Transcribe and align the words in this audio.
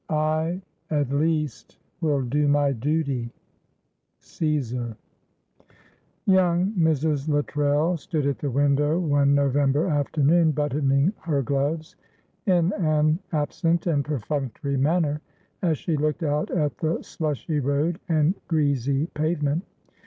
"I 0.09 0.63
at 0.89 1.11
least 1.11 1.77
will 2.01 2.23
do 2.23 2.47
my 2.47 2.71
duty." 2.71 3.29
Caesar. 4.17 4.97
Young 6.25 6.71
Mrs. 6.71 7.29
Luttrell 7.29 7.97
stood 7.97 8.25
at 8.25 8.39
the 8.39 8.49
window 8.49 8.97
one 8.97 9.35
November 9.35 9.85
afternoon, 9.85 10.53
buttoning 10.53 11.13
her 11.19 11.43
gloves 11.43 11.97
in 12.47 12.73
an 12.79 13.19
absent 13.31 13.85
and 13.85 14.03
perfunctory 14.03 14.75
manner, 14.75 15.21
as 15.61 15.77
she 15.77 15.95
looked 15.95 16.23
out 16.23 16.49
at 16.49 16.79
the 16.79 17.03
slushy 17.03 17.59
road 17.59 17.99
and 18.09 18.33
greasy 18.47 19.05
pavement. 19.13 19.63